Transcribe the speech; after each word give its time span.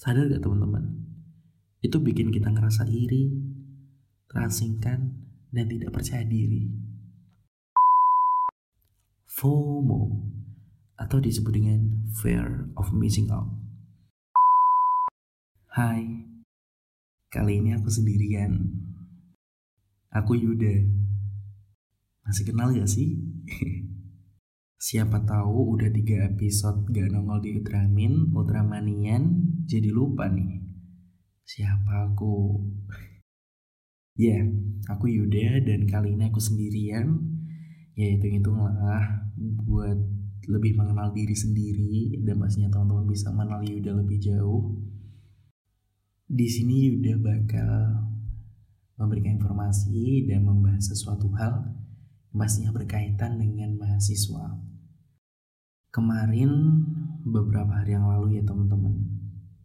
Sadar 0.00 0.32
gak 0.32 0.40
teman-teman? 0.40 0.96
Itu 1.84 2.00
bikin 2.00 2.32
kita 2.32 2.48
ngerasa 2.48 2.88
iri, 2.88 3.36
terasingkan, 4.32 5.12
dan 5.52 5.64
tidak 5.68 5.92
percaya 5.92 6.24
diri. 6.24 6.72
FOMO 9.28 10.24
atau 10.96 11.20
disebut 11.20 11.52
dengan 11.52 12.00
fear 12.16 12.72
of 12.80 12.96
missing 12.96 13.28
out. 13.28 13.52
Hai, 15.76 16.24
kali 17.28 17.60
ini 17.60 17.76
aku 17.76 17.92
sendirian. 17.92 18.56
Aku 20.16 20.32
Yuda. 20.32 20.80
Masih 22.24 22.48
kenal 22.48 22.72
gak 22.72 22.88
sih? 22.88 23.20
Siapa 24.80 25.20
tahu 25.28 25.76
udah 25.76 25.92
tiga 25.92 26.24
episode 26.24 26.88
gak 26.88 27.12
nongol 27.12 27.44
di 27.44 27.52
Ultramin, 27.52 28.32
Ultramanian, 28.32 29.44
jadi 29.68 29.92
lupa 29.92 30.24
nih. 30.32 30.56
Siapa 31.44 32.08
aku? 32.08 32.64
Ya, 34.16 34.40
aku 34.88 35.04
Yuda 35.04 35.68
dan 35.68 35.84
kali 35.84 36.16
ini 36.16 36.32
aku 36.32 36.40
sendirian. 36.40 37.12
Ya 37.92 38.08
hitung-hitunglah 38.08 39.28
buat 39.68 40.00
lebih 40.48 40.72
mengenal 40.80 41.12
diri 41.12 41.36
sendiri 41.36 42.16
dan 42.24 42.40
pastinya 42.40 42.72
teman-teman 42.72 43.04
bisa 43.04 43.28
mengenal 43.36 43.60
Yuda 43.60 44.00
lebih 44.00 44.16
jauh. 44.16 44.80
Di 46.24 46.48
sini 46.48 46.88
Yuda 46.88 47.20
bakal 47.20 48.00
memberikan 48.96 49.44
informasi 49.44 50.24
dan 50.24 50.48
membahas 50.48 50.88
sesuatu 50.88 51.28
hal 51.36 51.68
pastinya 52.32 52.72
berkaitan 52.72 53.36
dengan 53.36 53.76
mahasiswa 53.76 54.69
Kemarin 55.90 56.86
beberapa 57.26 57.82
hari 57.82 57.98
yang 57.98 58.06
lalu 58.06 58.38
ya 58.38 58.46
teman-teman, 58.46 58.94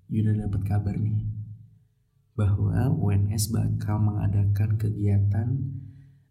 Yuda 0.10 0.50
dapat 0.50 0.66
kabar 0.66 0.98
nih 0.98 1.22
bahwa 2.34 2.90
UNS 2.98 3.54
bakal 3.54 4.02
mengadakan 4.02 4.74
kegiatan 4.74 5.54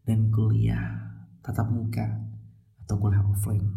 dan 0.02 0.18
kuliah 0.34 0.98
tatap 1.46 1.70
muka 1.70 2.26
atau 2.82 2.98
kuliah 2.98 3.22
offline. 3.22 3.70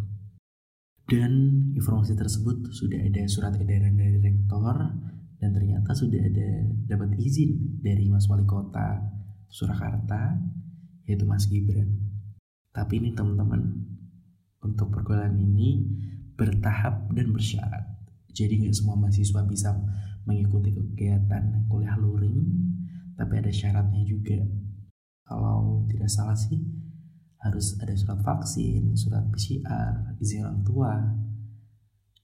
Dan 1.06 1.34
informasi 1.78 2.18
tersebut 2.18 2.74
sudah 2.74 2.98
ada 2.98 3.22
surat 3.30 3.54
edaran 3.62 3.94
dari 3.94 4.18
rektor 4.18 4.74
dan 5.38 5.50
ternyata 5.54 5.94
sudah 5.94 6.18
ada 6.18 6.50
dapat 6.90 7.14
izin 7.22 7.78
dari 7.86 8.10
Mas 8.10 8.26
Wali 8.26 8.44
Kota 8.50 9.06
Surakarta 9.54 10.34
yaitu 11.06 11.30
Mas 11.30 11.46
Gibran. 11.46 11.94
Tapi 12.74 13.06
ini 13.06 13.14
teman-teman 13.14 13.86
untuk 14.64 14.90
perkuliahan 14.94 15.38
ini 15.38 15.86
bertahap 16.38 17.10
dan 17.14 17.34
bersyarat. 17.34 17.86
Jadi 18.32 18.66
nggak 18.66 18.76
semua 18.78 18.94
mahasiswa 18.98 19.42
bisa 19.50 19.74
mengikuti 20.30 20.70
kegiatan 20.70 21.66
kuliah 21.66 21.98
luring, 21.98 22.46
tapi 23.18 23.34
ada 23.42 23.50
syaratnya 23.50 24.06
juga. 24.06 24.38
Kalau 25.28 25.84
tidak 25.90 26.08
salah 26.08 26.38
sih 26.38 26.62
harus 27.42 27.76
ada 27.82 27.94
surat 27.98 28.22
vaksin, 28.22 28.94
surat 28.94 29.26
PCR, 29.34 30.16
izin 30.22 30.46
orang 30.46 30.62
tua, 30.62 30.94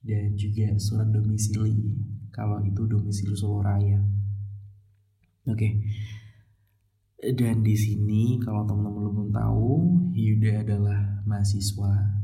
dan 0.04 0.36
juga 0.38 0.76
surat 0.78 1.10
domisili 1.10 1.98
kalau 2.30 2.62
itu 2.62 2.86
domisili 2.86 3.34
Solo 3.34 3.62
Raya. 3.62 4.02
Oke. 5.50 5.58
Okay. 5.58 5.74
Dan 7.24 7.64
di 7.64 7.76
sini 7.80 8.36
kalau 8.44 8.68
teman-teman 8.68 9.16
belum 9.16 9.32
tahu, 9.32 9.72
Yuda 10.12 10.68
adalah 10.68 11.24
mahasiswa 11.24 12.23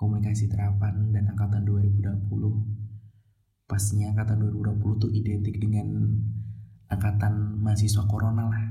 komunikasi 0.00 0.48
terapan 0.48 1.12
dan 1.12 1.28
angkatan 1.28 1.68
2020 1.68 2.80
pastinya 3.70 4.10
angkatan 4.16 4.42
2020 4.42 5.02
tuh 5.06 5.12
identik 5.14 5.60
dengan 5.62 6.10
angkatan 6.90 7.62
mahasiswa 7.62 8.02
corona 8.10 8.50
lah. 8.50 8.66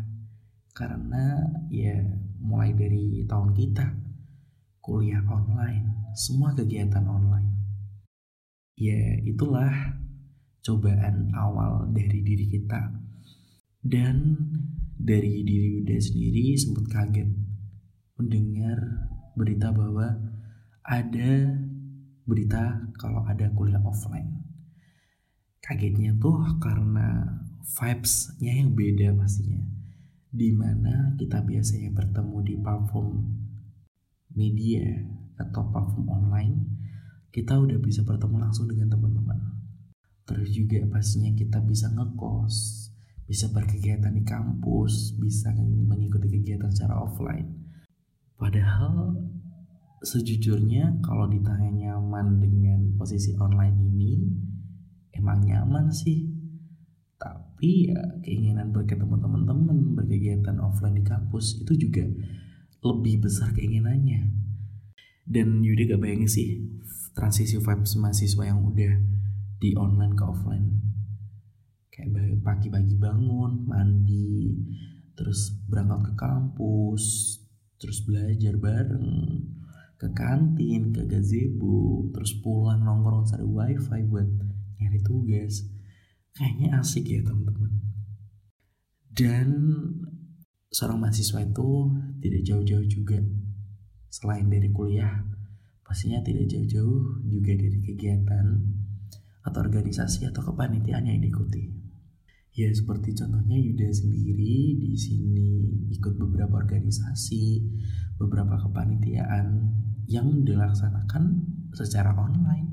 Karena 0.76 1.40
ya 1.72 1.96
mulai 2.44 2.76
dari 2.76 3.24
tahun 3.24 3.56
kita 3.56 3.88
kuliah 4.84 5.24
online 5.24 6.12
semua 6.20 6.52
kegiatan 6.52 7.08
online. 7.08 7.48
Ya 8.76 9.24
itulah 9.24 9.72
cobaan 10.60 11.32
awal 11.32 11.88
dari 11.96 12.20
diri 12.20 12.46
kita. 12.52 12.92
Dan 13.80 14.36
dari 15.00 15.48
diri 15.48 15.80
udah 15.88 16.00
sendiri 16.04 16.60
sempat 16.60 16.86
kaget 16.92 17.32
mendengar 18.20 18.80
berita 19.40 19.72
bahwa 19.72 20.12
ada 20.90 21.54
berita 22.26 22.90
kalau 22.98 23.22
ada 23.30 23.46
kuliah 23.54 23.78
offline. 23.86 24.42
Kagetnya 25.62 26.18
tuh 26.18 26.58
karena 26.58 27.38
vibes-nya 27.62 28.58
yang 28.58 28.74
beda 28.74 29.14
pastinya. 29.14 29.62
Di 30.34 30.50
mana 30.50 31.14
kita 31.14 31.46
biasanya 31.46 31.94
bertemu 31.94 32.38
di 32.42 32.54
platform 32.58 33.10
media 34.34 34.86
atau 35.38 35.70
platform 35.70 36.06
online, 36.10 36.56
kita 37.30 37.62
udah 37.62 37.78
bisa 37.78 38.02
bertemu 38.02 38.50
langsung 38.50 38.66
dengan 38.66 38.90
teman-teman. 38.90 39.62
Terus 40.26 40.50
juga 40.50 40.82
pastinya 40.90 41.30
kita 41.38 41.62
bisa 41.62 41.94
ngekos, 41.94 42.56
bisa 43.30 43.46
berkegiatan 43.54 44.10
di 44.10 44.26
kampus, 44.26 45.14
bisa 45.22 45.54
mengikuti 45.62 46.34
kegiatan 46.34 46.70
secara 46.74 46.98
offline. 46.98 47.50
Padahal 48.38 49.14
sejujurnya 50.00 51.04
kalau 51.04 51.28
ditanya 51.28 51.70
nyaman 51.72 52.40
dengan 52.40 52.96
posisi 52.96 53.36
online 53.36 53.78
ini 53.80 54.14
emang 55.16 55.44
nyaman 55.44 55.92
sih. 55.92 56.32
Tapi 57.20 57.92
ya 57.92 58.00
keinginan 58.24 58.72
berketemu 58.72 59.20
teman-teman 59.20 59.78
berkegiatan 60.00 60.56
offline 60.64 60.96
di 60.96 61.04
kampus 61.04 61.60
itu 61.60 61.76
juga 61.76 62.08
lebih 62.80 63.28
besar 63.28 63.52
keinginannya. 63.52 64.32
Dan 65.28 65.62
Yudi 65.62 65.92
gak 65.92 66.00
bayangin 66.00 66.32
sih 66.32 66.50
transisi 67.12 67.60
vibes 67.60 68.00
mahasiswa 68.00 68.44
yang 68.48 68.64
udah 68.64 68.94
di 69.60 69.76
online 69.76 70.16
ke 70.16 70.24
offline. 70.24 70.68
Kayak 71.92 72.40
pagi-pagi 72.40 72.96
bangun 72.96 73.68
mandi 73.68 74.56
terus 75.20 75.52
berangkat 75.68 76.00
ke 76.08 76.14
kampus 76.16 77.04
terus 77.76 78.08
belajar 78.08 78.56
bareng 78.56 79.08
ke 80.00 80.08
kantin, 80.16 80.96
ke 80.96 81.04
gazebo, 81.04 82.08
terus 82.16 82.40
pulang 82.40 82.82
nongkrong 82.88 83.28
cari 83.28 83.44
wifi 83.44 84.02
buat 84.08 84.28
nyari 84.80 85.00
tugas. 85.04 85.68
Kayaknya 86.32 86.80
asik 86.80 87.04
ya 87.04 87.20
teman-teman. 87.20 87.84
Dan 89.12 89.48
seorang 90.72 91.04
mahasiswa 91.04 91.44
itu 91.44 91.70
tidak 92.24 92.42
jauh-jauh 92.48 92.88
juga 92.88 93.20
selain 94.08 94.48
dari 94.48 94.72
kuliah 94.72 95.20
pastinya 95.90 96.22
tidak 96.22 96.46
jauh-jauh 96.46 97.26
juga 97.26 97.58
dari 97.58 97.82
kegiatan 97.82 98.46
atau 99.42 99.60
organisasi 99.66 100.30
atau 100.30 100.54
kepanitiaan 100.54 101.10
yang 101.10 101.18
diikuti. 101.18 101.79
Ya 102.58 102.70
seperti 102.74 103.14
contohnya 103.14 103.56
Yuda 103.56 103.94
sendiri 103.94 104.76
di 104.76 104.98
sini 104.98 105.50
ikut 105.94 106.18
beberapa 106.18 106.58
organisasi, 106.58 107.62
beberapa 108.18 108.58
kepanitiaan 108.58 109.70
yang 110.10 110.42
dilaksanakan 110.42 111.24
secara 111.72 112.18
online. 112.18 112.70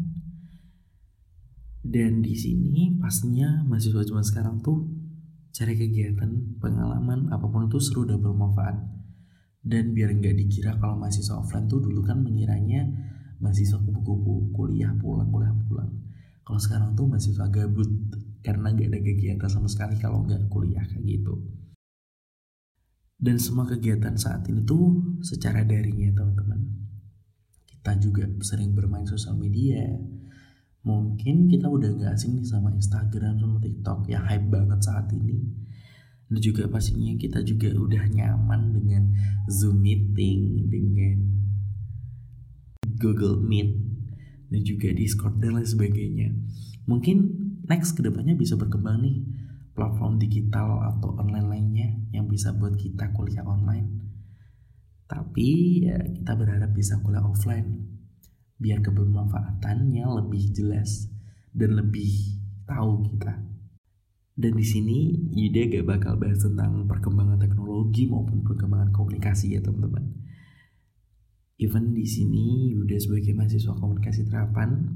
Dan 1.86 2.24
di 2.24 2.34
sini 2.34 2.98
pastinya 2.98 3.62
mahasiswa 3.62 4.02
zaman 4.02 4.24
sekarang 4.26 4.56
tuh 4.64 4.90
cari 5.54 5.78
kegiatan, 5.78 6.58
pengalaman 6.58 7.30
apa 7.30 7.46
pun 7.46 7.70
itu 7.70 7.78
seru 7.78 8.08
dan 8.08 8.18
bermanfaat. 8.18 8.76
Dan 9.62 9.94
biar 9.94 10.10
nggak 10.16 10.34
dikira 10.34 10.80
kalau 10.82 10.98
mahasiswa 10.98 11.38
offline 11.38 11.70
tuh 11.70 11.78
dulu 11.84 12.02
kan 12.02 12.22
mengiranya 12.24 12.90
mahasiswa 13.38 13.78
kupu-kupu 13.78 14.50
kuliah 14.50 14.90
pulang 14.98 15.30
kuliah 15.30 15.54
pulang. 15.68 15.94
Kalau 16.42 16.58
sekarang 16.58 16.98
tuh 16.98 17.06
mahasiswa 17.06 17.46
gabut 17.50 17.90
karena 18.46 18.70
nggak 18.70 18.94
ada 18.94 19.00
kegiatan 19.02 19.50
sama 19.50 19.66
sekali 19.66 19.98
kalau 19.98 20.22
nggak 20.22 20.46
kuliah 20.46 20.86
kayak 20.86 21.02
gitu. 21.02 21.34
Dan 23.18 23.42
semua 23.42 23.66
kegiatan 23.66 24.14
saat 24.14 24.46
ini 24.46 24.62
tuh 24.62 25.18
secara 25.24 25.66
daring 25.66 25.98
ya 25.98 26.14
teman-teman. 26.14 26.62
Kita 27.66 27.98
juga 27.98 28.28
sering 28.44 28.70
bermain 28.70 29.08
sosial 29.08 29.34
media. 29.34 29.82
Mungkin 30.86 31.50
kita 31.50 31.66
udah 31.66 31.96
gak 31.98 32.14
asing 32.14 32.38
nih 32.38 32.46
sama 32.46 32.70
Instagram 32.76 33.40
sama 33.40 33.58
TikTok. 33.58 34.06
Yang 34.06 34.24
hype 34.30 34.48
banget 34.52 34.80
saat 34.84 35.08
ini. 35.16 35.42
Dan 36.28 36.38
juga 36.38 36.68
pastinya 36.68 37.16
kita 37.16 37.40
juga 37.42 37.72
udah 37.72 38.04
nyaman 38.04 38.60
dengan 38.76 39.02
Zoom 39.48 39.80
meeting 39.80 40.68
dengan 40.68 41.16
Google 43.00 43.40
Meet 43.42 43.70
dan 44.52 44.60
juga 44.62 44.92
Discord 44.92 45.40
dan 45.40 45.58
lain 45.58 45.66
sebagainya. 45.66 46.28
Mungkin 46.86 47.16
next 47.66 47.94
ke 47.98 48.02
depannya 48.02 48.38
bisa 48.38 48.54
berkembang 48.58 49.02
nih 49.02 49.22
platform 49.76 50.16
digital 50.16 50.80
atau 50.94 51.14
online 51.20 51.48
lainnya 51.50 51.88
yang 52.10 52.26
bisa 52.30 52.54
buat 52.56 52.74
kita 52.78 53.12
kuliah 53.12 53.44
online 53.44 54.06
tapi 55.06 55.82
ya 55.86 56.02
kita 56.02 56.34
berharap 56.34 56.74
bisa 56.74 56.98
kuliah 56.98 57.22
offline 57.22 57.86
biar 58.58 58.82
kebermanfaatannya 58.82 60.02
lebih 60.02 60.50
jelas 60.50 61.06
dan 61.54 61.78
lebih 61.78 62.42
tahu 62.66 63.06
kita. 63.06 63.38
Dan 64.36 64.52
di 64.52 64.66
sini 64.66 64.98
Yuda 65.32 65.72
gak 65.72 65.86
bakal 65.88 66.12
bahas 66.20 66.44
tentang 66.44 66.84
perkembangan 66.84 67.40
teknologi 67.40 68.04
maupun 68.04 68.44
perkembangan 68.44 68.92
komunikasi 68.92 69.56
ya 69.56 69.64
teman-teman. 69.64 70.12
Even 71.56 71.96
di 71.96 72.04
sini 72.04 72.76
Yuda 72.76 73.00
sebagai 73.00 73.32
mahasiswa 73.32 73.72
komunikasi 73.72 74.28
terapan 74.28 74.92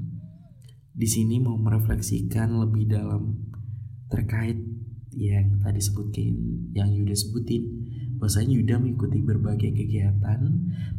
di 0.91 1.07
sini 1.07 1.39
mau 1.39 1.55
merefleksikan 1.55 2.51
lebih 2.59 2.91
dalam 2.91 3.39
terkait 4.11 4.59
yang 5.15 5.59
tadi 5.63 5.79
sebutin 5.79 6.35
yang 6.75 6.91
Yuda 6.91 7.15
sebutin. 7.15 7.63
Bahwasanya 8.19 8.53
Yuda 8.53 8.75
mengikuti 8.77 9.19
berbagai 9.23 9.71
kegiatan 9.73 10.39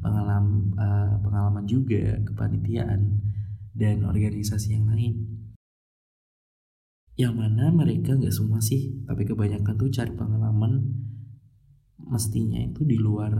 pengalaman 0.02 0.74
uh, 0.74 1.16
pengalaman 1.22 1.64
juga 1.68 2.18
kepanitiaan 2.24 3.20
dan 3.72 4.04
organisasi 4.04 4.74
yang 4.74 4.90
lain. 4.90 5.14
Yang 7.14 7.34
mana 7.36 7.68
mereka 7.70 8.16
nggak 8.16 8.32
semua 8.32 8.58
sih 8.64 9.04
tapi 9.04 9.28
kebanyakan 9.28 9.74
tuh 9.76 9.92
cari 9.92 10.12
pengalaman. 10.12 10.72
Mestinya 12.02 12.58
itu 12.60 12.82
di 12.84 12.98
luar 12.98 13.32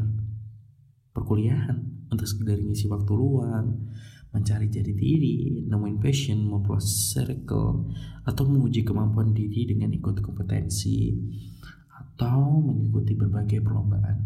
perkuliahan 1.12 2.08
untuk 2.08 2.24
sekedar 2.24 2.56
ngisi 2.56 2.88
waktu 2.88 3.12
luang 3.12 3.92
mencari 4.32 4.72
jati 4.72 4.92
diri 4.96 5.36
nemuin 5.68 6.00
passion 6.00 6.40
memperluas 6.48 7.12
circle 7.12 7.92
atau 8.24 8.44
menguji 8.48 8.82
kemampuan 8.82 9.36
diri 9.36 9.68
dengan 9.68 9.92
ikut 9.92 10.24
kompetensi 10.24 11.12
atau 11.92 12.64
mengikuti 12.64 13.12
berbagai 13.12 13.60
perlombaan 13.60 14.18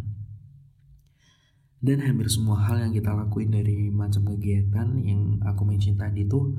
dan 1.83 1.99
hampir 2.03 2.31
semua 2.31 2.63
hal 2.67 2.81
yang 2.87 2.95
kita 2.95 3.13
lakuin 3.13 3.51
dari 3.51 3.91
macam 3.91 4.25
kegiatan 4.25 4.95
yang 5.03 5.43
aku 5.43 5.67
mention 5.67 5.99
tadi 5.99 6.25
tuh 6.25 6.55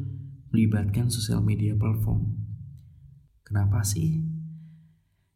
melibatkan 0.52 1.08
sosial 1.08 1.40
media 1.40 1.76
platform 1.76 2.48
Kenapa 3.48 3.80
sih? 3.80 4.28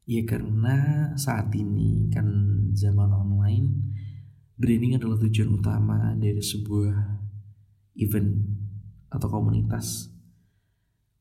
Ya 0.04 0.28
karena 0.28 1.08
saat 1.16 1.56
ini 1.56 2.12
kan 2.12 2.28
zaman 2.76 3.08
online 3.08 3.96
Branding 4.60 5.00
adalah 5.00 5.16
tujuan 5.24 5.56
utama 5.56 6.12
dari 6.20 6.44
sebuah 6.44 7.21
event 7.96 8.32
atau 9.12 9.28
komunitas 9.28 10.12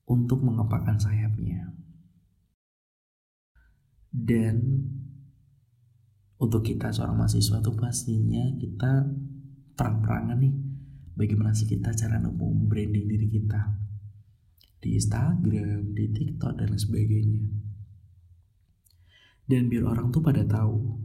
untuk 0.07 0.43
mengepakkan 0.43 0.99
sayapnya. 0.99 1.71
Dan 4.11 4.87
untuk 6.43 6.67
kita 6.67 6.91
seorang 6.91 7.21
mahasiswa 7.21 7.63
tuh 7.63 7.79
pastinya 7.79 8.43
kita 8.59 9.07
perang-perangan 9.79 10.39
nih 10.41 10.55
bagaimana 11.15 11.55
sih 11.55 11.69
kita 11.69 11.95
cara 11.95 12.19
nemu 12.19 12.67
branding 12.67 13.07
diri 13.07 13.29
kita 13.29 13.61
di 14.81 14.97
Instagram, 14.97 15.93
di 15.93 16.05
TikTok 16.09 16.57
dan 16.57 16.73
sebagainya. 16.75 17.45
Dan 19.45 19.69
biar 19.69 19.85
orang 19.85 20.09
tuh 20.09 20.25
pada 20.25 20.41
tahu, 20.47 20.97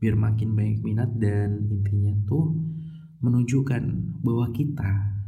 biar 0.00 0.16
makin 0.16 0.56
banyak 0.56 0.80
minat 0.80 1.10
dan 1.20 1.68
intinya 1.68 2.16
tuh 2.24 2.69
menunjukkan 3.20 3.82
bahwa 4.24 4.48
kita 4.52 5.20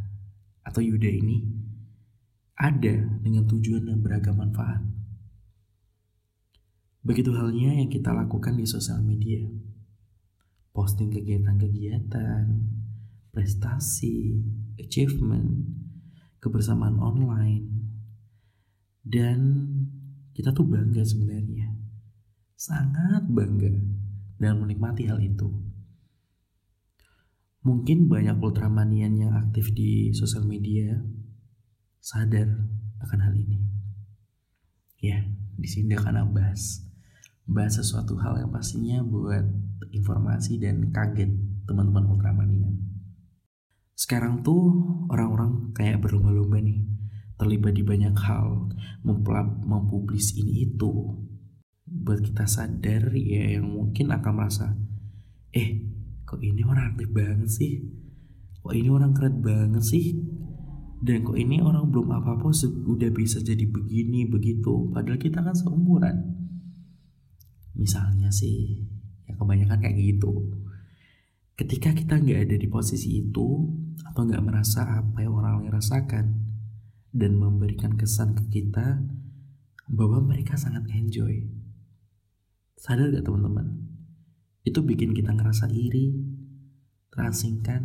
atau 0.64 0.80
Yuda 0.80 1.10
ini 1.12 1.44
ada 2.56 2.96
dengan 3.20 3.44
tujuan 3.48 3.88
dan 3.88 4.00
beragam 4.00 4.40
manfaat. 4.40 4.80
Begitu 7.02 7.34
halnya 7.34 7.82
yang 7.82 7.90
kita 7.90 8.14
lakukan 8.14 8.54
di 8.54 8.64
sosial 8.64 9.02
media. 9.02 9.42
Posting 10.72 11.12
kegiatan-kegiatan, 11.12 12.44
prestasi, 13.34 14.40
achievement, 14.80 15.68
kebersamaan 16.40 16.96
online, 16.96 17.66
dan 19.04 19.68
kita 20.32 20.54
tuh 20.56 20.64
bangga 20.64 21.04
sebenarnya. 21.04 21.76
Sangat 22.56 23.26
bangga 23.28 23.74
dan 24.40 24.62
menikmati 24.62 25.10
hal 25.10 25.20
itu. 25.20 25.50
Mungkin 27.62 28.10
banyak 28.10 28.42
ultramanian 28.42 29.14
yang 29.14 29.32
aktif 29.38 29.70
di 29.70 30.10
sosial 30.10 30.42
media 30.42 30.98
sadar 32.02 32.50
akan 32.98 33.18
hal 33.22 33.34
ini. 33.38 33.62
Ya, 34.98 35.22
di 35.54 35.68
sini 35.70 35.94
akan 35.94 36.34
bahas 36.34 36.82
bahas 37.46 37.78
sesuatu 37.78 38.18
hal 38.18 38.38
yang 38.38 38.50
pastinya 38.50 39.02
buat 39.02 39.46
informasi 39.90 40.62
dan 40.62 40.90
kaget 40.94 41.30
teman-teman 41.66 42.06
ultramanian. 42.10 42.82
Sekarang 43.94 44.42
tuh 44.42 44.82
orang-orang 45.10 45.70
kayak 45.74 46.02
berlomba-lomba 46.02 46.58
nih 46.58 46.82
terlibat 47.38 47.74
di 47.74 47.82
banyak 47.82 48.14
hal, 48.18 48.70
mempublis 49.02 50.34
ini 50.38 50.70
itu, 50.70 51.18
buat 51.86 52.22
kita 52.22 52.46
sadar 52.46 53.10
ya 53.14 53.58
yang 53.58 53.66
mungkin 53.66 54.14
akan 54.14 54.32
merasa, 54.34 54.74
eh 55.50 55.91
kok 56.32 56.40
ini 56.40 56.64
orang 56.64 56.96
aktif 56.96 57.12
banget 57.12 57.50
sih, 57.52 57.84
kok 58.64 58.72
ini 58.72 58.88
orang 58.88 59.12
keren 59.12 59.44
banget 59.44 59.84
sih, 59.84 60.16
dan 61.04 61.28
kok 61.28 61.36
ini 61.36 61.60
orang 61.60 61.92
belum 61.92 62.08
apa-apa 62.08 62.56
udah 62.88 63.10
bisa 63.12 63.44
jadi 63.44 63.68
begini 63.68 64.24
begitu, 64.24 64.88
padahal 64.88 65.20
kita 65.20 65.44
kan 65.44 65.52
seumuran. 65.52 66.16
Misalnya 67.76 68.32
sih, 68.32 68.80
ya 69.28 69.36
kebanyakan 69.36 69.76
kayak 69.84 70.00
gitu. 70.00 70.56
Ketika 71.52 71.92
kita 71.92 72.16
nggak 72.16 72.48
ada 72.48 72.56
di 72.56 72.68
posisi 72.72 73.20
itu 73.20 73.68
atau 74.08 74.24
nggak 74.24 74.40
merasa 74.40 75.04
apa 75.04 75.20
yang 75.20 75.36
orang 75.36 75.60
lain 75.60 75.76
rasakan, 75.76 76.26
dan 77.12 77.36
memberikan 77.36 78.00
kesan 78.00 78.32
ke 78.32 78.48
kita 78.48 79.04
bahwa 79.92 80.24
mereka 80.24 80.56
sangat 80.56 80.88
enjoy. 80.96 81.44
Sadar 82.80 83.12
gak 83.12 83.28
teman-teman? 83.28 83.91
Itu 84.62 84.86
bikin 84.86 85.10
kita 85.10 85.34
ngerasa 85.34 85.70
iri, 85.74 86.14
terasingkan, 87.10 87.82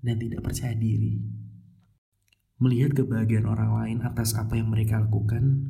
dan 0.00 0.16
tidak 0.16 0.46
percaya 0.46 0.72
diri. 0.78 1.18
Melihat 2.60 2.94
kebahagiaan 3.02 3.48
orang 3.48 3.72
lain 3.74 3.98
atas 4.06 4.38
apa 4.38 4.54
yang 4.54 4.70
mereka 4.70 5.00
lakukan, 5.00 5.66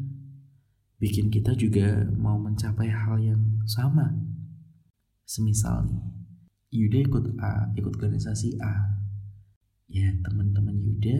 bikin 1.00 1.32
kita 1.32 1.56
juga 1.56 2.04
mau 2.14 2.36
mencapai 2.36 2.92
hal 2.92 3.16
yang 3.22 3.42
sama. 3.64 4.12
Semisal 5.24 5.86
nih, 5.86 6.02
Yuda 6.70 6.98
ikut 7.06 7.24
A, 7.40 7.70
ikut 7.78 7.94
organisasi 7.96 8.58
A. 8.60 9.00
Ya 9.90 10.10
teman-teman 10.22 10.76
Yuda 10.78 11.18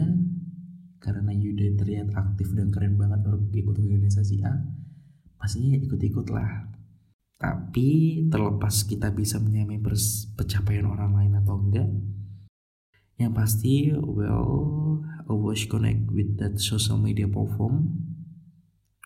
karena 1.01 1.33
Yuda 1.33 1.81
terlihat 1.81 2.13
aktif 2.13 2.53
dan 2.53 2.69
keren 2.71 2.95
banget 2.95 3.25
ikut 3.51 3.75
organisasi 3.75 4.45
A 4.45 4.53
pastinya 5.41 5.73
ikut-ikut 5.81 6.29
lah 6.29 6.69
tapi 7.41 8.21
terlepas 8.29 8.85
kita 8.85 9.09
bisa 9.09 9.41
menyamai 9.41 9.81
pencapaian 10.37 10.85
orang 10.85 11.17
lain 11.17 11.33
atau 11.41 11.57
enggak 11.57 11.89
yang 13.17 13.33
pasti 13.33 13.89
well 13.97 15.01
always 15.25 15.65
connect 15.65 16.09
with 16.13 16.37
that 16.37 16.57
social 16.61 17.01
media 17.01 17.25
platform 17.25 17.97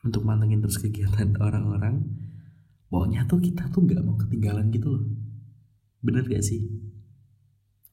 untuk 0.04 0.24
mantengin 0.24 0.60
terus 0.64 0.80
kegiatan 0.80 1.36
orang-orang. 1.46 2.04
Pokoknya 2.88 3.28
tuh 3.28 3.44
kita 3.44 3.68
tuh 3.74 3.84
nggak 3.84 4.04
mau 4.08 4.16
ketinggalan 4.16 4.72
gitu 4.72 4.88
loh. 4.88 5.06
Bener 6.00 6.24
gak 6.30 6.46
sih? 6.46 6.64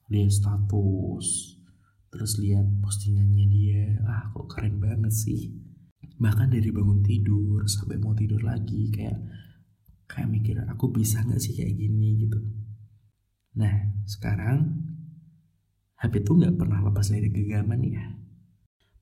Lihat 0.07 0.31
status 0.31 1.59
terus 2.13 2.37
lihat 2.37 2.69
postingannya 2.79 3.45
dia. 3.49 3.83
Ah 4.05 4.31
kok 4.31 4.47
keren 4.47 4.79
banget 4.79 5.11
sih. 5.11 5.49
Bahkan 6.21 6.53
dari 6.53 6.69
bangun 6.69 7.01
tidur 7.01 7.65
sampai 7.65 7.97
mau 7.97 8.13
tidur 8.13 8.45
lagi 8.45 8.93
kayak 8.93 9.17
kayak 10.13 10.29
mikir 10.29 10.61
aku 10.69 10.93
bisa 10.93 11.25
nggak 11.25 11.41
sih 11.41 11.57
kayak 11.57 11.73
gini? 11.73 12.29
gitu. 12.29 12.37
Nah 13.57 13.97
sekarang 14.05 14.85
HP 15.97 16.21
itu 16.21 16.31
nggak 16.37 16.55
pernah 16.61 16.85
lepas 16.85 17.09
dari 17.09 17.33
genggaman 17.33 17.81
ya. 17.81 18.05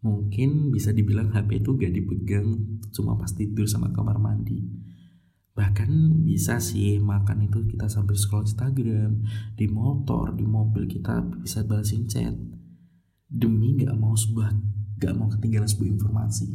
Mungkin 0.02 0.74
bisa 0.74 0.90
dibilang 0.90 1.30
HP 1.30 1.62
itu 1.62 1.78
gak 1.78 1.94
dipegang 1.94 2.58
cuma 2.90 3.14
pas 3.22 3.30
tidur 3.38 3.70
sama 3.70 3.94
kamar 3.94 4.18
mandi. 4.18 4.66
Bahkan 5.54 6.24
bisa 6.26 6.58
sih 6.58 6.98
makan 6.98 7.46
itu 7.46 7.62
kita 7.70 7.86
sambil 7.86 8.18
scroll 8.18 8.50
Instagram 8.50 9.22
di 9.54 9.70
motor 9.70 10.34
di 10.34 10.42
mobil 10.42 10.90
kita 10.90 11.22
bisa 11.46 11.62
balasin 11.62 12.10
chat. 12.10 12.34
Demi 13.30 13.78
gak 13.78 13.94
mau 13.94 14.18
sebuah 14.18 14.50
gak 14.98 15.14
mau 15.14 15.30
ketinggalan 15.30 15.70
sebuah 15.70 15.90
informasi. 15.94 16.50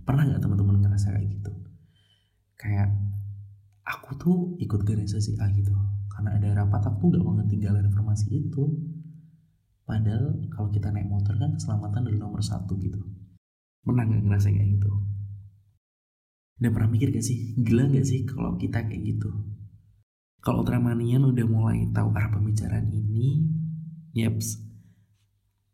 Pernah 0.00 0.32
nggak 0.32 0.40
teman-teman 0.40 0.80
ngerasa 0.80 1.12
kayak 1.12 1.28
gitu? 1.36 1.52
Kayak 2.56 2.96
aku 3.86 4.10
tuh 4.18 4.38
ikut 4.58 4.82
organisasi 4.82 5.38
A 5.38 5.46
gitu. 5.54 5.70
Karena 6.10 6.34
ada 6.34 6.64
rapat 6.64 6.82
aku 6.90 7.14
gak 7.14 7.22
mau 7.22 7.38
ketinggalan 7.38 7.86
informasi 7.86 8.26
itu. 8.42 8.66
Padahal 9.86 10.42
kalau 10.50 10.68
kita 10.74 10.90
naik 10.90 11.06
motor 11.06 11.38
kan 11.38 11.54
keselamatan 11.54 12.10
dari 12.10 12.18
nomor 12.18 12.42
satu 12.42 12.74
gitu. 12.82 12.98
Pernah 13.86 14.02
nggak 14.02 14.22
ngerasa 14.26 14.50
kayak 14.50 14.82
gitu? 14.82 14.90
Dan 16.58 16.74
pernah 16.74 16.90
mikir 16.90 17.14
gak 17.14 17.22
sih? 17.22 17.54
Gila 17.54 17.86
gak 17.94 18.06
sih 18.06 18.26
kalau 18.26 18.58
kita 18.58 18.82
kayak 18.82 19.02
gitu? 19.06 19.30
Kalau 20.42 20.66
Ultramanian 20.66 21.22
udah 21.22 21.46
mulai 21.46 21.86
tahu 21.94 22.10
arah 22.14 22.30
pembicaraan 22.34 22.90
ini 22.90 23.46
yaps 24.16 24.66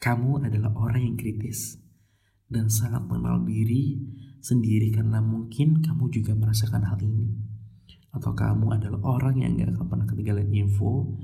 kamu 0.03 0.43
adalah 0.43 0.75
orang 0.75 1.07
yang 1.07 1.17
kritis 1.17 1.79
dan 2.51 2.67
sangat 2.67 3.07
mengenal 3.07 3.47
diri 3.47 4.03
sendiri 4.43 4.91
karena 4.91 5.23
mungkin 5.23 5.79
kamu 5.79 6.11
juga 6.11 6.35
merasakan 6.35 6.83
hal 6.91 6.99
ini. 6.99 7.31
Atau 8.13 8.37
kamu 8.37 8.77
adalah 8.77 9.01
orang 9.19 9.41
yang 9.41 9.57
gak 9.57 9.73
akan 9.73 9.87
pernah 9.89 10.07
ketinggalan 10.07 10.49
info. 10.53 11.17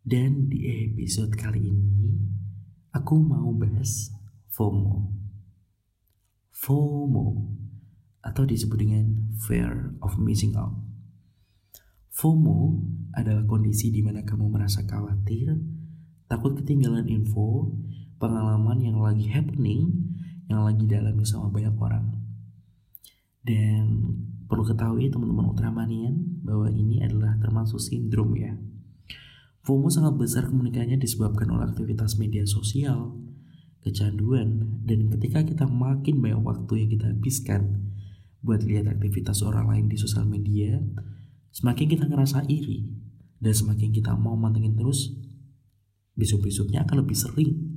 Dan 0.00 0.48
di 0.48 0.64
episode 0.88 1.36
kali 1.36 1.60
ini, 1.60 2.16
aku 2.96 3.20
mau 3.20 3.52
bahas 3.52 4.08
FOMO. 4.48 5.12
FOMO 6.50 7.26
atau 8.20 8.44
disebut 8.44 8.76
dengan 8.80 9.32
fear 9.44 9.96
of 10.00 10.16
missing 10.16 10.56
out. 10.56 10.76
FOMO 12.12 12.80
adalah 13.16 13.44
kondisi 13.48 13.88
di 13.88 14.04
mana 14.04 14.24
kamu 14.24 14.52
merasa 14.52 14.84
khawatir, 14.84 15.56
takut 16.28 16.52
ketinggalan 16.60 17.08
info, 17.08 17.72
pengalaman 18.20 18.80
yang 18.84 19.00
lagi 19.00 19.28
happening, 19.28 19.88
yang 20.52 20.66
lagi 20.66 20.84
dialami 20.84 21.24
sama 21.24 21.48
banyak 21.48 21.76
orang. 21.80 22.06
Dan 23.40 23.84
perlu 24.50 24.66
ketahui 24.66 25.06
teman-teman 25.06 25.54
Ultramanian 25.54 26.42
bahwa 26.42 26.66
ini 26.74 26.98
adalah 27.06 27.38
termasuk 27.38 27.78
sindrom 27.78 28.34
ya. 28.34 28.58
FOMO 29.62 29.86
sangat 29.86 30.18
besar 30.18 30.50
kemungkinannya 30.50 30.98
disebabkan 30.98 31.46
oleh 31.54 31.70
aktivitas 31.70 32.18
media 32.18 32.42
sosial, 32.42 33.14
kecanduan, 33.86 34.82
dan 34.82 35.06
ketika 35.14 35.46
kita 35.46 35.64
makin 35.70 36.18
banyak 36.18 36.42
waktu 36.42 36.72
yang 36.82 36.90
kita 36.90 37.06
habiskan 37.14 37.94
buat 38.42 38.66
lihat 38.66 38.90
aktivitas 38.90 39.46
orang 39.46 39.70
lain 39.70 39.86
di 39.86 39.94
sosial 39.94 40.26
media, 40.26 40.82
semakin 41.54 41.86
kita 41.86 42.10
ngerasa 42.10 42.50
iri, 42.50 42.90
dan 43.38 43.54
semakin 43.54 43.94
kita 43.94 44.18
mau 44.18 44.34
mantengin 44.34 44.74
terus, 44.74 45.14
besok-besoknya 46.18 46.82
akan 46.82 47.06
lebih 47.06 47.14
sering 47.14 47.70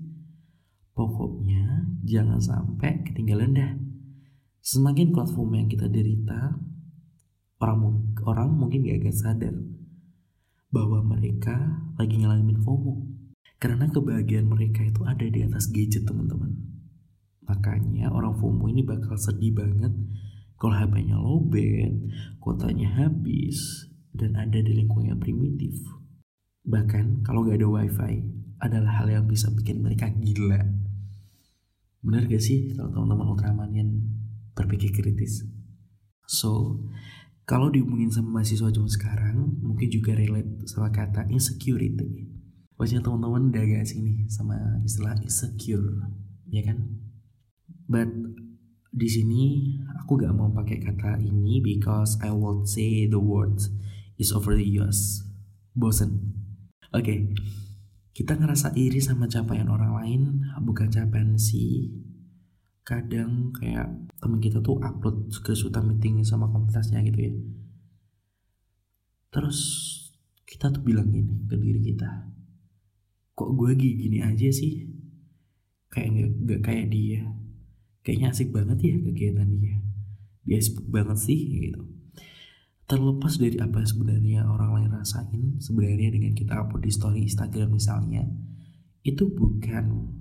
Pokoknya 0.94 1.89
jangan 2.06 2.38
sampai 2.38 3.01
ketinggalan 3.01 3.58
dah. 3.58 3.72
Semakin 4.63 5.12
platform 5.12 5.60
yang 5.60 5.67
kita 5.67 5.91
derita, 5.91 6.55
orang 7.60 8.15
orang 8.24 8.50
mungkin 8.55 8.88
gak 8.88 9.03
agak 9.03 9.15
sadar 9.20 9.55
bahwa 10.72 11.03
mereka 11.03 11.84
lagi 12.00 12.24
ngalamin 12.24 12.63
FOMO. 12.63 13.12
Karena 13.60 13.91
kebahagiaan 13.91 14.48
mereka 14.48 14.88
itu 14.88 15.03
ada 15.03 15.27
di 15.27 15.43
atas 15.43 15.67
gadget 15.67 16.08
teman-teman. 16.08 16.55
Makanya 17.43 18.08
orang 18.15 18.39
FOMO 18.39 18.72
ini 18.72 18.88
bakal 18.88 19.20
sedih 19.20 19.51
banget 19.51 19.91
kalau 20.55 20.79
HP-nya 20.79 21.20
lowbat, 21.20 21.91
kotanya 22.39 22.88
habis, 23.03 23.91
dan 24.15 24.39
ada 24.39 24.63
di 24.63 24.79
lingkungan 24.79 25.12
yang 25.12 25.20
primitif. 25.20 25.75
Bahkan 26.63 27.27
kalau 27.27 27.43
gak 27.43 27.60
ada 27.60 27.67
wifi, 27.67 28.24
adalah 28.63 29.03
hal 29.03 29.12
yang 29.12 29.27
bisa 29.27 29.51
bikin 29.51 29.84
mereka 29.84 30.08
gila. 30.08 30.63
Benar 32.00 32.32
gak 32.32 32.39
sih 32.39 32.72
kalau 32.72 32.96
teman-teman 32.96 33.27
Ultraman 33.27 33.72
yang 33.75 33.91
berpikir 34.54 34.94
kritis? 34.94 35.46
So, 36.26 36.82
kalau 37.44 37.68
dihubungin 37.68 38.08
sama 38.08 38.40
mahasiswa 38.40 38.72
zaman 38.72 38.88
sekarang, 38.88 39.38
mungkin 39.60 39.92
juga 39.92 40.16
relate 40.16 40.64
sama 40.64 40.90
kata 40.96 41.28
insecurity. 41.28 42.32
Pasti 42.80 42.98
teman-teman 42.98 43.52
udah 43.52 43.64
agak 43.64 43.86
sini 43.86 44.26
sama 44.32 44.56
istilah 44.88 45.20
insecure, 45.20 46.08
ya 46.48 46.64
kan? 46.64 46.88
But 47.86 48.10
di 48.94 49.10
sini 49.10 49.44
aku 50.00 50.22
gak 50.22 50.34
mau 50.38 50.54
pakai 50.54 50.80
kata 50.80 51.20
ini 51.20 51.60
because 51.60 52.16
I 52.24 52.32
will 52.32 52.64
say 52.64 53.10
the 53.10 53.20
word 53.20 53.60
is 54.16 54.32
over 54.32 54.56
the 54.56 54.64
years. 54.64 55.26
Bosen. 55.76 56.32
Oke, 56.94 57.02
okay. 57.02 57.20
Kita 58.14 58.38
ngerasa 58.38 58.78
iri 58.78 59.02
sama 59.02 59.26
capaian 59.26 59.66
orang 59.74 59.98
lain, 59.98 60.22
bukan 60.62 60.94
capaian 60.94 61.34
si 61.34 61.90
kadang 62.84 63.56
kayak 63.56 63.88
temen 64.20 64.40
kita 64.44 64.60
tuh 64.60 64.80
upload 64.84 65.32
screenshot 65.32 65.75
meeting 65.84 66.20
sama 66.28 66.52
komunitasnya 66.52 67.00
gitu 67.08 67.20
ya. 67.20 67.34
Terus 69.34 69.60
kita 70.44 70.70
tuh 70.70 70.84
bilang 70.84 71.10
gini 71.10 71.48
ke 71.50 71.56
diri 71.58 71.82
kita, 71.82 72.30
kok 73.34 73.50
gue 73.56 73.72
gini 73.74 74.20
aja 74.22 74.52
sih? 74.54 74.86
Kayak 75.90 76.10
gak, 76.13 76.32
gak 76.46 76.62
kayak 76.68 76.88
dia. 76.92 77.22
Kayaknya 78.04 78.28
asik 78.36 78.50
banget 78.52 78.78
ya 78.84 78.96
kegiatan 79.00 79.50
dia. 79.58 79.75
Dia 80.44 80.60
asik 80.60 80.84
banget 80.92 81.18
sih 81.24 81.40
gitu 81.72 81.94
terlepas 82.84 83.40
dari 83.40 83.58
apa 83.63 83.80
sebenarnya 83.88 84.44
orang 84.44 84.75
lain 84.75 84.90
rasain 84.92 85.58
sebenarnya 85.58 86.13
dengan 86.13 86.36
kita 86.36 86.54
upload 86.60 86.84
di 86.84 86.92
story 86.92 87.20
Instagram 87.24 87.74
misalnya 87.74 88.28
itu 89.08 89.32
bukan 89.32 90.13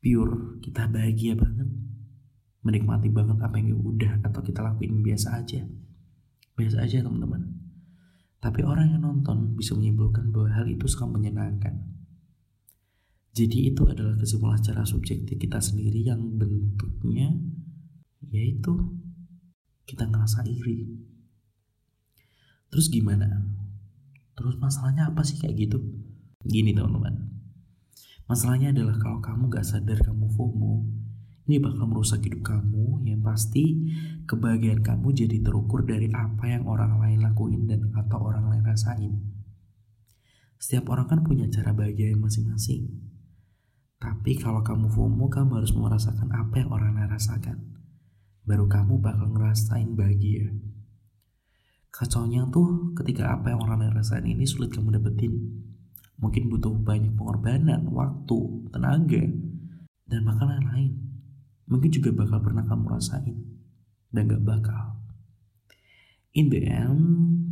pure 0.00 0.58
kita 0.64 0.88
bahagia 0.88 1.36
banget 1.36 1.68
menikmati 2.60 3.08
banget 3.08 3.38
apa 3.40 3.56
yang 3.56 3.80
udah 3.80 4.20
atau 4.24 4.40
kita 4.40 4.60
lakuin 4.60 5.00
biasa 5.00 5.40
aja 5.40 5.64
biasa 6.56 6.84
aja 6.84 7.04
teman-teman 7.04 7.56
tapi 8.40 8.64
orang 8.64 8.96
yang 8.96 9.04
nonton 9.04 9.52
bisa 9.56 9.76
menyimpulkan 9.76 10.32
bahwa 10.32 10.48
hal 10.52 10.66
itu 10.68 10.88
sangat 10.88 11.20
menyenangkan 11.20 11.76
jadi 13.30 13.72
itu 13.72 13.86
adalah 13.86 14.18
kesimpulan 14.18 14.58
secara 14.58 14.82
subjektif 14.88 15.36
kita 15.36 15.60
sendiri 15.60 16.02
yang 16.02 16.20
bentuknya 16.34 17.36
yaitu 18.32 18.72
kita 19.84 20.08
ngerasa 20.08 20.44
iri 20.48 21.10
Terus 22.70 22.86
gimana? 22.86 23.26
Terus 24.38 24.56
masalahnya 24.62 25.10
apa 25.10 25.26
sih 25.26 25.36
kayak 25.36 25.58
gitu? 25.58 25.78
Gini 26.46 26.70
teman-teman. 26.70 27.19
Masalahnya 28.30 28.70
adalah 28.70 28.94
kalau 29.02 29.18
kamu 29.18 29.50
gak 29.50 29.66
sadar 29.66 29.98
kamu 30.06 30.30
FOMO, 30.38 30.86
ini 31.50 31.58
bakal 31.58 31.90
merusak 31.90 32.22
hidup 32.22 32.46
kamu 32.46 33.02
yang 33.02 33.26
pasti 33.26 33.90
kebahagiaan 34.22 34.86
kamu 34.86 35.10
jadi 35.10 35.42
terukur 35.42 35.82
dari 35.82 36.06
apa 36.14 36.46
yang 36.46 36.62
orang 36.70 37.02
lain 37.02 37.26
lakuin 37.26 37.66
dan 37.66 37.90
atau 37.90 38.22
orang 38.22 38.46
lain 38.54 38.62
rasain. 38.62 39.18
Setiap 40.62 40.94
orang 40.94 41.10
kan 41.10 41.26
punya 41.26 41.50
cara 41.50 41.74
bahagia 41.74 42.14
masing-masing. 42.14 42.86
Tapi 43.98 44.38
kalau 44.38 44.62
kamu 44.62 44.86
FOMO, 44.94 45.26
kamu 45.26 45.58
harus 45.58 45.74
merasakan 45.74 46.30
apa 46.30 46.62
yang 46.62 46.70
orang 46.70 47.02
lain 47.02 47.10
rasakan. 47.10 47.58
Baru 48.46 48.70
kamu 48.70 49.02
bakal 49.02 49.26
ngerasain 49.34 49.98
bahagia. 49.98 50.54
Kacaunya 51.90 52.46
tuh 52.54 52.94
ketika 52.94 53.34
apa 53.34 53.50
yang 53.50 53.58
orang 53.58 53.82
lain 53.82 53.98
rasain 53.98 54.22
ini 54.22 54.46
sulit 54.46 54.70
kamu 54.70 55.02
dapetin. 55.02 55.66
Mungkin 56.20 56.52
butuh 56.52 56.76
banyak 56.76 57.16
pengorbanan, 57.16 57.88
waktu, 57.88 58.38
tenaga, 58.68 59.24
dan 60.04 60.20
bahkan 60.22 60.46
lain-lain. 60.52 60.92
Mungkin 61.64 61.90
juga 61.90 62.12
bakal 62.12 62.44
pernah 62.44 62.64
kamu 62.68 62.84
rasain. 62.92 63.36
Dan 64.10 64.28
gak 64.28 64.44
bakal. 64.44 65.00
In 66.36 66.52
the 66.52 66.62
end, 66.62 67.02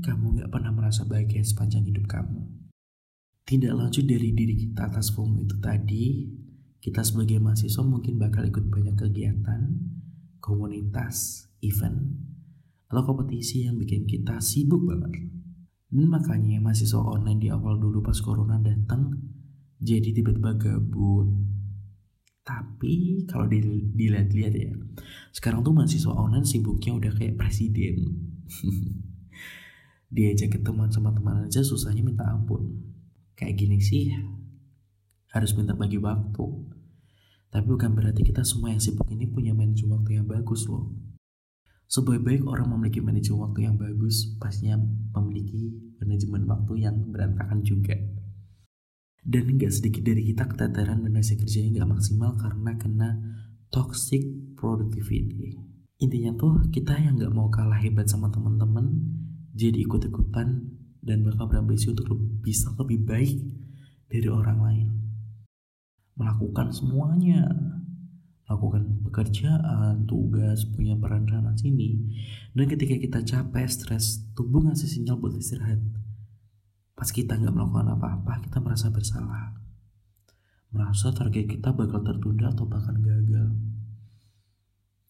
kamu 0.04 0.42
gak 0.42 0.50
pernah 0.52 0.70
merasa 0.70 1.08
bahagia 1.08 1.40
sepanjang 1.42 1.88
hidup 1.88 2.06
kamu. 2.06 2.44
Tidak 3.48 3.72
lanjut 3.72 4.04
dari 4.04 4.36
diri 4.36 4.54
kita 4.54 4.92
atas 4.92 5.08
FOMO 5.16 5.40
itu 5.40 5.56
tadi, 5.56 6.28
kita 6.78 7.00
sebagai 7.00 7.40
mahasiswa 7.40 7.80
mungkin 7.80 8.20
bakal 8.20 8.44
ikut 8.44 8.68
banyak 8.68 8.92
kegiatan, 8.94 9.72
komunitas, 10.38 11.48
event, 11.64 12.12
atau 12.92 13.02
kompetisi 13.08 13.64
yang 13.64 13.80
bikin 13.80 14.04
kita 14.04 14.38
sibuk 14.44 14.84
banget. 14.84 15.37
Dan 15.88 16.12
makanya 16.12 16.60
mahasiswa 16.60 17.00
online 17.00 17.40
di 17.40 17.48
awal 17.48 17.80
dulu 17.80 18.04
pas 18.04 18.20
corona 18.20 18.60
datang 18.60 19.16
jadi 19.78 20.10
tiba-tiba 20.10 20.58
gabut. 20.58 21.30
Tapi 22.44 23.24
kalau 23.28 23.44
dilihat-lihat 23.48 24.54
ya, 24.56 24.72
sekarang 25.32 25.60
tuh 25.60 25.72
mahasiswa 25.76 26.12
online 26.12 26.48
sibuknya 26.48 26.96
udah 26.96 27.12
kayak 27.12 27.36
presiden. 27.36 28.08
Diajak 30.14 30.56
ketemuan 30.56 30.88
sama 30.88 31.12
teman 31.12 31.44
aja 31.44 31.60
susahnya 31.60 32.00
minta 32.00 32.24
ampun. 32.24 32.80
Kayak 33.36 33.54
gini 33.60 33.78
sih, 33.78 34.08
harus 35.32 35.52
minta 35.52 35.76
bagi 35.76 36.00
waktu. 36.00 36.46
Tapi 37.48 37.64
bukan 37.68 37.92
berarti 37.96 38.24
kita 38.24 38.44
semua 38.44 38.72
yang 38.72 38.80
sibuk 38.80 39.08
ini 39.08 39.28
punya 39.28 39.52
manajemen 39.52 40.00
waktu 40.00 40.20
yang 40.20 40.26
bagus 40.28 40.68
loh. 40.68 40.88
Sebaik-baik 41.88 42.44
orang 42.44 42.68
memiliki 42.68 43.00
manajemen 43.00 43.48
waktu 43.48 43.64
yang 43.64 43.80
bagus, 43.80 44.36
pastinya 44.36 44.76
memiliki 45.16 45.72
manajemen 45.96 46.44
waktu 46.44 46.84
yang 46.84 47.00
berantakan 47.08 47.64
juga. 47.64 47.96
Dan 49.24 49.56
nggak 49.56 49.72
sedikit 49.72 50.04
dari 50.04 50.20
kita 50.28 50.52
keteteran 50.52 51.00
dan 51.00 51.16
hasil 51.16 51.40
kerjanya 51.40 51.80
nggak 51.80 51.90
maksimal 51.96 52.36
karena 52.36 52.76
kena 52.76 53.08
toxic 53.72 54.20
productivity. 54.52 55.56
Intinya 55.96 56.36
tuh 56.36 56.68
kita 56.68 56.92
yang 56.92 57.16
nggak 57.16 57.32
mau 57.32 57.48
kalah 57.48 57.80
hebat 57.80 58.04
sama 58.04 58.28
teman-teman, 58.28 58.92
jadi 59.56 59.80
ikut-ikutan 59.88 60.68
dan 61.00 61.18
bakal 61.24 61.48
berambisi 61.48 61.88
untuk 61.88 62.12
bisa 62.44 62.68
lebih 62.76 63.00
baik 63.08 63.32
dari 64.12 64.28
orang 64.28 64.58
lain. 64.60 64.88
Melakukan 66.20 66.68
semuanya 66.68 67.48
lakukan 68.48 69.04
pekerjaan, 69.04 70.08
tugas, 70.08 70.64
punya 70.72 70.96
peran 70.96 71.28
sana 71.28 71.52
sini. 71.52 72.00
Dan 72.56 72.64
ketika 72.64 72.96
kita 72.96 73.20
capek, 73.20 73.68
stres, 73.68 74.24
tubuh 74.32 74.64
ngasih 74.64 74.88
sinyal 74.88 75.20
buat 75.20 75.36
istirahat. 75.36 75.78
Pas 76.96 77.12
kita 77.12 77.36
nggak 77.36 77.52
melakukan 77.52 77.94
apa-apa, 77.94 78.40
kita 78.48 78.58
merasa 78.64 78.88
bersalah. 78.88 79.52
Merasa 80.72 81.12
target 81.12 81.48
kita 81.48 81.72
bakal 81.76 82.00
tertunda 82.04 82.52
atau 82.52 82.64
bahkan 82.68 82.96
gagal. 83.00 83.52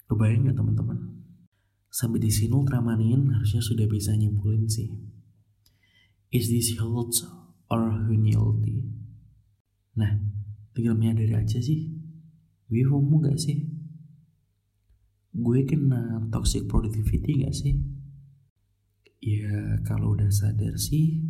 Kebayang 0.07 0.49
gak 0.49 0.57
teman-teman? 0.57 0.99
Sampai 1.91 2.23
di 2.23 2.31
sini 2.31 2.55
Ultramanian 2.55 3.35
harusnya 3.35 3.59
sudah 3.59 3.91
bisa 3.91 4.15
nyimpulin 4.15 4.71
sih. 4.71 4.89
Is 6.31 6.53
this 6.53 6.79
health 6.79 7.27
or 7.73 7.91
unhealthy? 8.07 8.87
Nah, 9.99 10.23
tinggal 10.79 10.95
menyadari 10.95 11.35
aja 11.35 11.59
sih. 11.59 11.98
Gue 12.69 12.85
FOMO 12.85 13.25
gak 13.25 13.41
sih? 13.41 13.65
Gue 15.33 15.65
kena 15.65 16.29
toxic 16.29 16.69
productivity 16.69 17.49
gak 17.49 17.57
sih? 17.57 17.81
Ya 19.25 19.81
kalau 19.89 20.15
udah 20.15 20.29
sadar 20.29 20.77
sih 20.77 21.25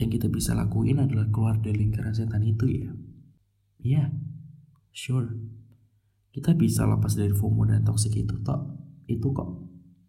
Yang 0.00 0.16
kita 0.16 0.26
bisa 0.32 0.56
lakuin 0.56 1.02
adalah 1.02 1.28
keluar 1.28 1.60
dari 1.60 1.84
lingkaran 1.84 2.16
setan 2.16 2.40
itu 2.40 2.64
ya. 2.70 2.88
Ya, 2.88 2.94
yeah, 3.84 4.08
sure. 4.94 5.28
Kita 6.30 6.56
bisa 6.56 6.86
lepas 6.86 7.18
dari 7.18 7.34
FOMO 7.34 7.66
dan 7.66 7.84
toxic 7.84 8.14
itu 8.16 8.38
tok 8.40 8.78
Itu 9.10 9.34
kok. 9.34 9.50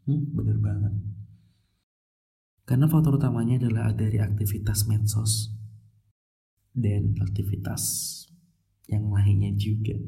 Hmm, 0.07 0.31
bener 0.31 0.61
banget. 0.61 0.93
Karena 2.63 2.85
faktor 2.87 3.17
utamanya 3.17 3.65
adalah 3.65 3.91
dari 3.91 4.21
aktivitas 4.21 4.87
medsos 4.87 5.51
Dan 6.71 7.17
aktivitas 7.19 7.83
yang 8.87 9.11
lainnya 9.11 9.51
juga 9.59 9.99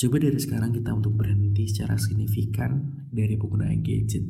Coba 0.00 0.16
dari 0.16 0.40
sekarang 0.40 0.72
kita 0.72 0.96
untuk 0.96 1.12
berhenti 1.12 1.68
secara 1.68 2.00
signifikan 2.00 3.04
dari 3.12 3.36
penggunaan 3.36 3.84
gadget 3.84 4.24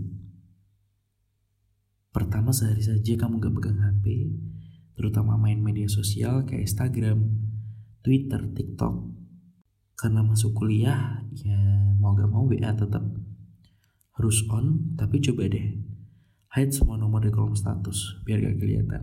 Pertama 2.10 2.50
sehari 2.50 2.82
saja 2.82 3.14
kamu 3.14 3.38
gak 3.38 3.54
pegang 3.54 3.78
HP, 3.78 4.34
terutama 4.98 5.38
main 5.38 5.62
media 5.62 5.86
sosial 5.86 6.42
kayak 6.42 6.66
Instagram, 6.66 7.22
Twitter, 8.02 8.50
TikTok. 8.50 9.14
Karena 9.94 10.26
masuk 10.26 10.58
kuliah, 10.58 11.22
ya 11.38 11.54
mau 12.02 12.18
gak 12.18 12.26
mau 12.26 12.50
WA 12.50 12.74
tetap 12.74 13.06
harus 14.18 14.42
on, 14.50 14.98
tapi 14.98 15.22
coba 15.22 15.46
deh 15.46 15.70
hide 16.50 16.74
semua 16.74 16.98
nomor 16.98 17.22
di 17.22 17.30
kolom 17.30 17.54
status 17.54 18.18
biar 18.26 18.42
gak 18.42 18.58
kelihatan. 18.58 19.02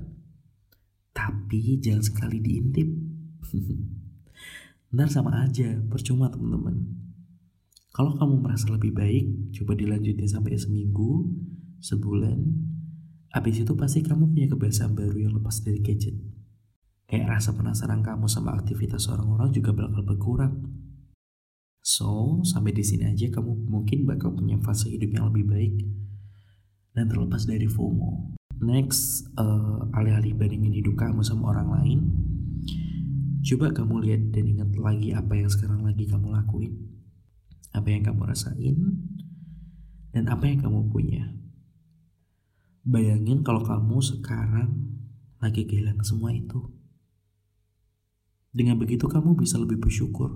Tapi 1.16 1.80
jangan 1.80 2.04
sekali 2.04 2.44
diintip. 2.44 2.92
Ntar 4.94 5.10
sama 5.12 5.44
aja, 5.44 5.79
percuma 5.91 6.32
teman-teman. 6.32 6.84
Kalau 7.91 8.13
kamu 8.15 8.46
merasa 8.46 8.70
lebih 8.70 8.94
baik, 8.94 9.56
coba 9.58 9.74
dilanjutin 9.74 10.29
sampai 10.29 10.53
seminggu, 10.56 11.27
sebulan, 11.82 12.39
Habis 13.38 13.62
itu 13.62 13.74
pasti 13.75 14.01
kamu 14.01 14.32
punya 14.32 14.48
kebiasaan 14.48 14.96
baru 14.96 15.17
yang 15.29 15.34
lepas 15.38 15.60
dari 15.62 15.84
gadget. 15.84 16.15
Kayak 17.08 17.38
rasa 17.38 17.56
penasaran 17.56 18.01
kamu 18.01 18.25
sama 18.25 18.56
aktivitas 18.56 19.08
orang-orang 19.12 19.51
juga 19.51 19.75
bakal 19.75 20.03
berkurang. 20.03 20.53
So, 21.86 22.41
sampai 22.44 22.75
di 22.75 22.84
sini 22.84 23.08
aja 23.08 23.29
kamu 23.32 23.70
mungkin 23.70 24.10
bakal 24.10 24.36
punya 24.36 24.60
fase 24.60 24.91
hidup 24.91 25.13
yang 25.15 25.29
lebih 25.32 25.48
baik 25.48 25.75
dan 26.98 27.08
terlepas 27.08 27.48
dari 27.48 27.70
FOMO. 27.70 28.36
Next, 28.60 29.29
uh, 29.38 29.88
alih-alih 29.94 30.34
bandingin 30.36 30.74
hidup 30.74 31.00
kamu 31.00 31.24
sama 31.24 31.56
orang 31.56 31.70
lain, 31.77 32.00
coba 33.44 33.74
kamu 33.74 33.96
lihat 34.08 34.22
dan 34.34 34.44
ingat 34.48 34.70
lagi 34.77 35.13
apa 35.13 35.34
yang 35.38 35.50
sekarang 35.51 35.82
lagi 35.86 36.10
kamu 36.10 36.34
lakuin, 36.34 36.74
apa 37.75 37.88
yang 37.89 38.03
kamu 38.06 38.22
rasain, 38.25 38.77
dan 40.15 40.25
apa 40.32 40.50
yang 40.50 40.60
kamu 40.63 40.89
punya. 40.89 41.24
Bayangin 42.88 43.44
kalau 43.44 43.62
kamu 43.62 44.00
sekarang 44.00 44.98
lagi 45.44 45.67
kehilangan 45.67 46.08
semua 46.08 46.32
itu. 46.34 46.72
Dengan 48.56 48.79
begitu 48.79 49.06
kamu 49.06 49.38
bisa 49.38 49.60
lebih 49.60 49.77
bersyukur 49.77 50.34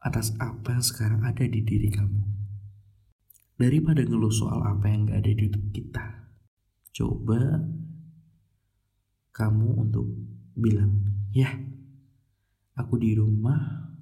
atas 0.00 0.36
apa 0.38 0.78
yang 0.78 0.84
sekarang 0.84 1.20
ada 1.26 1.42
di 1.42 1.60
diri 1.64 1.88
kamu. 1.90 2.22
Daripada 3.60 4.00
ngeluh 4.00 4.32
soal 4.32 4.64
apa 4.64 4.88
yang 4.88 5.04
gak 5.04 5.20
ada 5.20 5.32
di 5.36 5.42
hidup 5.48 5.64
kita. 5.74 6.04
Coba 6.96 7.60
kamu 9.36 9.68
untuk 9.88 10.06
bilang, 10.56 11.04
ya 11.32 11.69
aku 12.80 12.96
di 12.96 13.12
rumah, 13.12 13.92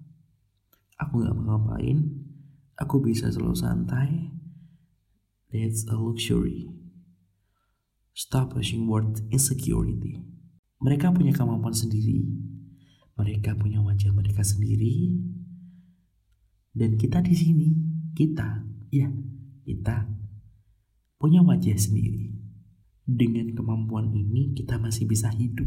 aku 0.95 1.27
gak 1.27 1.35
mau 1.35 1.59
ngapain, 1.59 1.99
aku 2.79 3.03
bisa 3.03 3.27
selalu 3.35 3.59
santai, 3.59 4.31
that's 5.51 5.83
a 5.91 5.99
luxury. 5.99 6.71
Stop 8.15 8.55
pushing 8.55 8.87
word 8.87 9.19
insecurity. 9.31 10.23
Mereka 10.79 11.11
punya 11.15 11.35
kemampuan 11.35 11.75
sendiri. 11.75 12.23
Mereka 13.19 13.59
punya 13.59 13.83
wajah 13.83 14.15
mereka 14.15 14.47
sendiri. 14.47 15.19
Dan 16.71 16.95
kita 16.99 17.19
di 17.23 17.35
sini, 17.35 17.69
kita, 18.15 18.63
ya, 18.95 19.11
kita 19.67 20.07
punya 21.19 21.43
wajah 21.43 21.75
sendiri. 21.75 22.31
Dengan 23.09 23.55
kemampuan 23.55 24.15
ini 24.15 24.55
kita 24.55 24.79
masih 24.79 25.07
bisa 25.07 25.31
hidup 25.35 25.67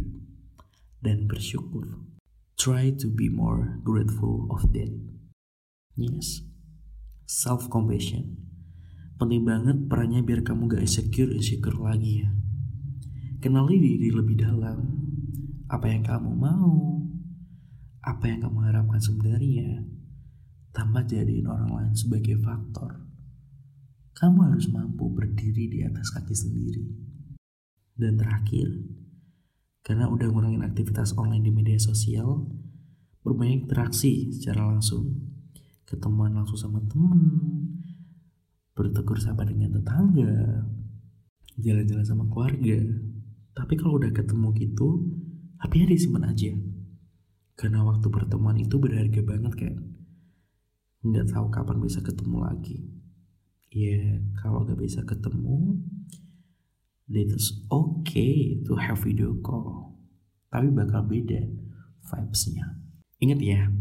dan 1.03 1.27
bersyukur. 1.27 2.03
Try 2.61 2.93
to 3.01 3.09
be 3.09 3.25
more 3.25 3.81
grateful 3.81 4.45
of 4.53 4.69
that. 4.77 4.93
Yes. 5.97 6.45
Self 7.25 7.65
compassion. 7.73 8.37
Penting 9.17 9.49
banget 9.49 9.89
perannya 9.89 10.21
biar 10.21 10.45
kamu 10.45 10.69
gak 10.69 10.85
insecure 10.85 11.33
insecure 11.33 11.81
lagi 11.81 12.21
ya. 12.21 12.29
Kenali 13.41 13.81
diri 13.81 14.13
lebih 14.13 14.45
dalam. 14.45 14.77
Apa 15.73 15.89
yang 15.89 16.05
kamu 16.05 16.37
mau, 16.37 17.01
apa 18.05 18.29
yang 18.29 18.45
kamu 18.45 18.57
harapkan 18.69 19.01
sebenarnya, 19.01 19.81
tanpa 20.69 21.01
jadiin 21.01 21.49
orang 21.49 21.73
lain 21.73 21.93
sebagai 21.97 22.37
faktor. 22.45 23.09
Kamu 24.13 24.37
harus 24.53 24.69
mampu 24.69 25.09
berdiri 25.09 25.65
di 25.65 25.81
atas 25.81 26.13
kaki 26.13 26.37
sendiri. 26.37 26.85
Dan 27.97 28.21
terakhir, 28.21 28.69
karena 29.81 30.05
udah 30.09 30.27
ngurangin 30.29 30.61
aktivitas 30.65 31.17
online 31.17 31.45
di 31.45 31.51
media 31.53 31.77
sosial, 31.81 32.45
berbanyak 33.25 33.65
interaksi 33.65 34.29
secara 34.29 34.69
langsung. 34.69 35.17
Ketemuan 35.85 36.37
langsung 36.37 36.55
sama 36.57 36.79
temen, 36.85 37.21
bertegur 38.77 39.19
sapa 39.19 39.43
dengan 39.43 39.75
tetangga, 39.75 40.65
jalan-jalan 41.59 42.05
sama 42.05 42.23
keluarga, 42.29 42.79
tapi 43.51 43.73
kalau 43.75 43.99
udah 43.99 44.13
ketemu 44.15 44.47
gitu, 44.55 44.89
HP-nya 45.59 45.87
disimpan 45.91 46.31
aja. 46.31 46.51
Karena 47.59 47.83
waktu 47.85 48.07
pertemuan 48.07 48.57
itu 48.57 48.79
berharga 48.79 49.21
banget 49.21 49.53
kan. 49.59 49.75
Nggak 51.05 51.29
tahu 51.33 51.51
kapan 51.51 51.77
bisa 51.83 51.99
ketemu 52.01 52.37
lagi. 52.41 52.79
Ya, 53.71 54.19
kalau 54.43 54.67
gak 54.67 54.83
bisa 54.83 54.99
ketemu, 55.07 55.79
it's 57.15 57.65
okay 57.67 58.61
to 58.63 58.79
have 58.79 59.03
video 59.03 59.35
call. 59.43 59.97
Tapi 60.51 60.71
bakal 60.71 61.07
beda 61.07 61.41
vibes-nya. 62.07 62.79
Ingat 63.21 63.39
ya, 63.39 63.71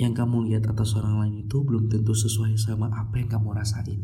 yang 0.00 0.12
kamu 0.12 0.50
lihat 0.50 0.66
atas 0.68 0.96
orang 0.98 1.20
lain 1.22 1.34
itu 1.46 1.62
belum 1.62 1.86
tentu 1.92 2.16
sesuai 2.16 2.58
sama 2.58 2.90
apa 2.90 3.20
yang 3.20 3.28
kamu 3.28 3.54
rasain. 3.54 4.02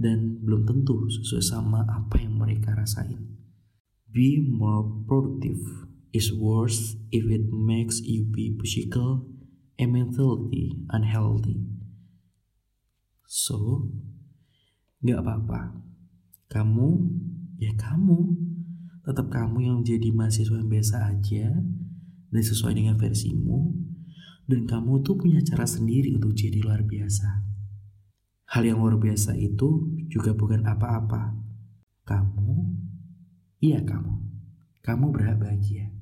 Dan 0.00 0.40
belum 0.40 0.64
tentu 0.64 1.08
sesuai 1.08 1.44
sama 1.44 1.84
apa 1.84 2.16
yang 2.20 2.40
mereka 2.40 2.72
rasain. 2.72 3.36
Be 4.08 4.40
more 4.40 5.04
productive 5.04 5.60
is 6.10 6.32
worse 6.32 6.96
if 7.12 7.28
it 7.28 7.46
makes 7.52 8.00
you 8.02 8.26
be 8.26 8.56
physical 8.58 9.28
and 9.78 9.94
mentally 9.94 10.80
unhealthy. 10.90 11.62
So, 13.30 13.86
gak 15.04 15.22
apa-apa. 15.22 15.78
Kamu, 16.50 16.88
ya 17.60 17.76
kamu. 17.76 18.48
Tetap 19.04 19.28
kamu 19.28 19.58
yang 19.60 19.78
jadi 19.84 20.08
mahasiswa 20.10 20.56
yang 20.56 20.72
biasa 20.72 20.96
aja 21.12 21.52
dan 22.32 22.42
sesuai 22.42 22.74
dengan 22.74 22.96
versimu. 22.96 23.76
Dan 24.48 24.66
kamu 24.66 25.06
tuh 25.06 25.14
punya 25.14 25.38
cara 25.44 25.62
sendiri 25.62 26.10
untuk 26.16 26.34
jadi 26.34 26.58
luar 26.64 26.82
biasa. 26.82 27.46
Hal 28.50 28.66
yang 28.66 28.82
luar 28.82 28.98
biasa 28.98 29.38
itu 29.38 29.94
juga 30.10 30.34
bukan 30.34 30.66
apa-apa. 30.66 31.38
Kamu 32.02 32.50
Iya 33.60 33.84
kamu, 33.84 34.16
kamu 34.80 35.12
berhak 35.12 35.36
bahagia. 35.36 35.92